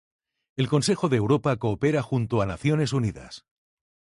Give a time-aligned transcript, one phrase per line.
[0.55, 3.45] El Consejo de Europa coopera junto a Naciones Unidas.